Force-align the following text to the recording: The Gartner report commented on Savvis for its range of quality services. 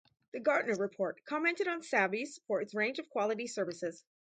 The 0.33 0.39
Gartner 0.39 0.77
report 0.77 1.23
commented 1.25 1.67
on 1.67 1.83
Savvis 1.83 2.39
for 2.47 2.59
its 2.59 2.73
range 2.73 2.97
of 2.97 3.07
quality 3.07 3.45
services. 3.45 4.03